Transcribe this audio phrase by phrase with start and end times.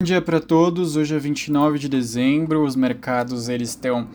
[0.00, 0.94] Bom dia para todos.
[0.94, 2.62] Hoje é 29 de dezembro.
[2.62, 4.06] Os mercados eles estão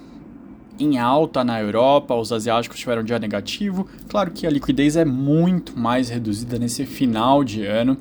[0.79, 2.15] em alta na Europa.
[2.15, 3.85] Os asiáticos tiveram um dia negativo.
[4.07, 7.97] Claro que a liquidez é muito mais reduzida nesse final de ano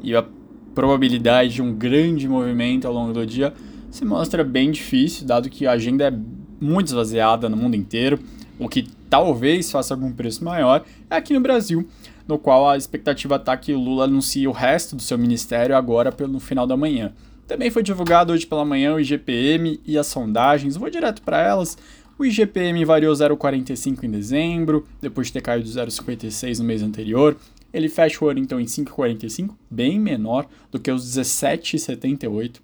[0.00, 0.24] e a
[0.72, 3.52] probabilidade de um grande movimento ao longo do dia
[3.90, 6.16] se mostra bem difícil, dado que a agenda é
[6.60, 8.20] muito esvaziada no mundo inteiro.
[8.56, 11.88] O que talvez faça algum preço maior é aqui no Brasil
[12.26, 16.10] no qual a expectativa está que o Lula anuncie o resto do seu ministério agora
[16.10, 17.12] pelo final da manhã.
[17.46, 21.78] Também foi divulgado hoje pela manhã o IGPM e as sondagens, vou direto para elas.
[22.18, 27.36] O IGPM variou 0,45 em dezembro, depois de ter caído 0,56 no mês anterior.
[27.72, 32.56] Ele fecha o ano então em 5,45, bem menor do que os 17,78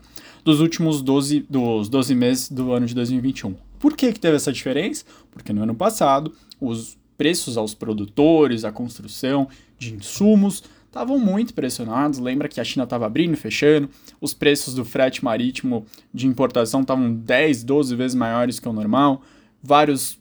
[0.45, 3.55] dos últimos 12, dos 12 meses do ano de 2021.
[3.79, 5.05] Por que, que teve essa diferença?
[5.30, 9.48] Porque no ano passado os preços aos produtores, à construção
[9.79, 12.19] de insumos estavam muito pressionados.
[12.19, 13.88] Lembra que a China estava abrindo e fechando,
[14.21, 19.23] os preços do frete marítimo de importação estavam 10, 12 vezes maiores que o normal,
[19.63, 20.18] vários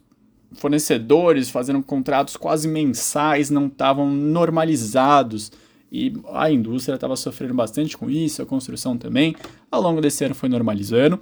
[0.54, 5.52] fornecedores fazendo contratos quase mensais não estavam normalizados
[5.92, 9.36] e a indústria estava sofrendo bastante com isso, a construção também.
[9.70, 11.20] Ao longo desse ano foi normalizando.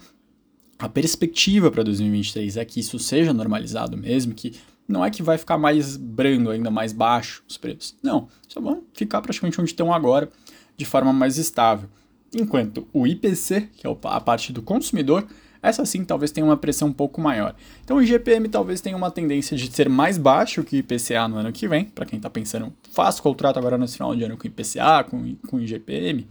[0.77, 4.53] A perspectiva para 2023 é que isso seja normalizado mesmo, que
[4.89, 7.95] não é que vai ficar mais brando, ainda mais baixo os preços.
[8.01, 10.27] Não, só vão ficar praticamente onde estão agora,
[10.75, 11.87] de forma mais estável.
[12.33, 15.27] Enquanto o IPC, que é a parte do consumidor,
[15.61, 17.55] essa sim talvez tenha uma pressão um pouco maior.
[17.83, 21.37] Então o IGPM talvez tenha uma tendência de ser mais baixo que o IPCA no
[21.37, 24.47] ano que vem, para quem está pensando, faço contrato agora no final de ano com
[24.47, 26.27] IPCA, com, com IGPM,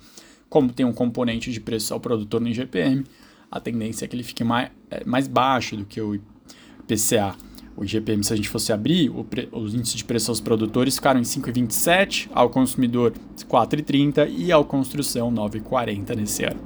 [0.48, 3.04] como tem um componente de preço ao produtor no IGPM,
[3.50, 7.36] a tendência é que ele fique mais, é, mais baixo do que o IPCA
[7.78, 9.08] o IGPM, se a gente fosse abrir,
[9.52, 13.12] os índices de preço aos produtores ficaram em 5,27, ao consumidor
[13.48, 16.58] 4,30 e ao construção 9,40 nesse ano.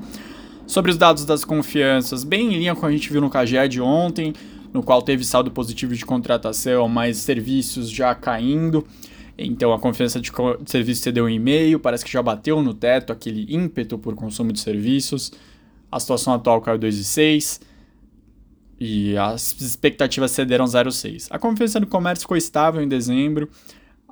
[0.66, 4.32] Sobre os dados das confianças, bem em linha com a gente viu no CAGED ontem,
[4.72, 8.86] no qual teve saldo positivo de contratação, mas serviços já caindo.
[9.36, 10.32] Então a confiança de
[10.64, 14.60] serviço cedeu um e-mail, parece que já bateu no teto aquele ímpeto por consumo de
[14.60, 15.30] serviços.
[15.90, 17.60] A situação atual caiu 2,6
[18.84, 21.28] e as expectativas cederam 0,6.
[21.30, 23.48] A confiança no comércio ficou estável em dezembro,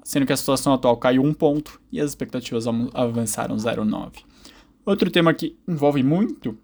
[0.05, 4.19] sendo que a situação atual caiu um ponto e as expectativas avançaram 0,9.
[4.87, 6.57] Outro tema que envolve muito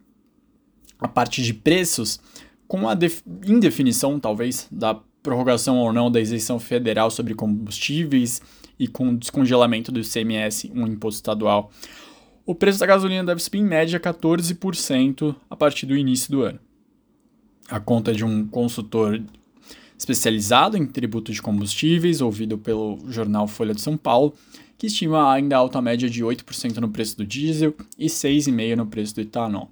[1.00, 2.20] a parte de preços,
[2.68, 2.96] com a
[3.44, 8.40] indefinição, talvez, da prorrogação ou não da isenção federal sobre combustíveis
[8.78, 11.72] e com o descongelamento do ICMS, um imposto estadual,
[12.46, 16.60] o preço da gasolina deve subir em média 14% a partir do início do ano
[17.68, 19.22] a conta de um consultor
[19.98, 24.34] especializado em tributo de combustíveis, ouvido pelo jornal Folha de São Paulo,
[24.78, 29.14] que estima ainda alta média de 8% no preço do diesel e 6,5% no preço
[29.14, 29.70] do etanol.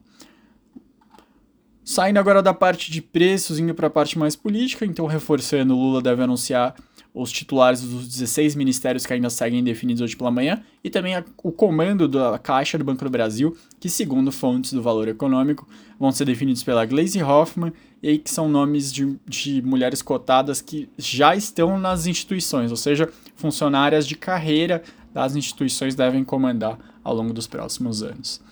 [1.84, 6.00] Saindo agora da parte de preços, indo para a parte mais política, então reforçando, Lula
[6.00, 6.74] deve anunciar
[7.14, 11.24] os titulares dos 16 ministérios que ainda seguem definidos hoje pela manhã, e também a,
[11.44, 15.66] o comando da Caixa do Banco do Brasil, que, segundo fontes do Valor Econômico,
[15.98, 17.72] vão ser definidos pela Glaze Hoffman,
[18.02, 23.08] e que são nomes de, de mulheres cotadas que já estão nas instituições, ou seja,
[23.36, 24.82] funcionárias de carreira
[25.12, 28.42] das instituições devem comandar ao longo dos próximos anos.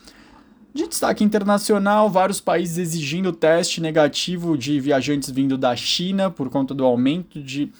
[0.72, 6.72] De destaque internacional, vários países exigindo teste negativo de viajantes vindo da China por conta
[6.72, 7.70] do aumento de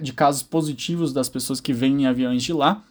[0.00, 2.84] de casos positivos das pessoas que vêm em aviões de lá.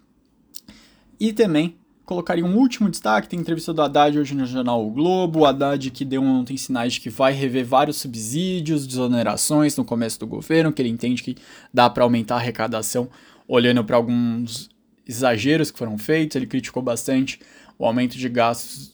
[1.19, 1.75] E também
[2.05, 5.91] colocaria um último destaque, tem entrevista do Haddad hoje no jornal O Globo, o Haddad
[5.91, 10.71] que deu ontem sinais de que vai rever vários subsídios, desonerações no começo do governo,
[10.71, 11.35] que ele entende que
[11.73, 13.09] dá para aumentar a arrecadação
[13.45, 14.69] olhando para alguns
[15.05, 17.41] exageros que foram feitos, ele criticou bastante
[17.77, 18.93] o aumento de gastos,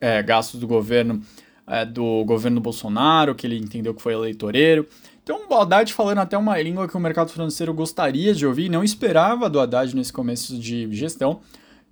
[0.00, 1.22] é, gastos do governo
[1.68, 4.86] é, do governo Bolsonaro, que ele entendeu que foi eleitoreiro.
[5.22, 8.82] Então, o Haddad falando até uma língua que o mercado financeiro gostaria de ouvir, não
[8.82, 11.40] esperava do Haddad nesse começo de gestão,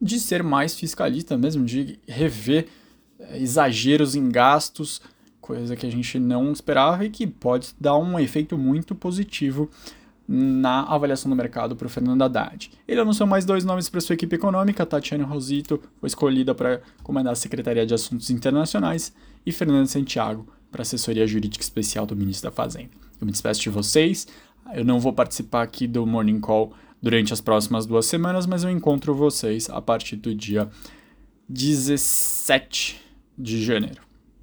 [0.01, 2.67] de ser mais fiscalista mesmo, de rever
[3.19, 5.03] é, exageros em gastos,
[5.41, 9.71] coisa que a gente não esperava e que pode dar um efeito muito positivo
[10.29, 12.71] na avaliação do mercado para o Fernando Haddad.
[12.87, 17.33] Ele anunciou mais dois nomes para sua equipe econômica, Tatiana Rosito foi escolhida para comandar
[17.33, 19.13] a Secretaria de Assuntos Internacionais
[19.45, 22.91] e Fernando Santiago para assessoria jurídica especial do ministro da Fazenda.
[23.21, 24.27] Eu me despeço de vocês.
[24.75, 28.71] Eu não vou participar aqui do Morning Call durante as próximas duas semanas, mas eu
[28.71, 30.69] encontro vocês a partir do dia
[31.49, 33.01] 17
[33.39, 34.03] de janeiro.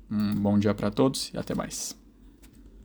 [0.09, 2.02] Um bom dia para todos e até mais.